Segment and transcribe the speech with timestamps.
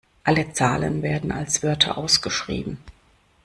[0.23, 2.79] Alle Zahlen werden als Wörter ausgeschrieben.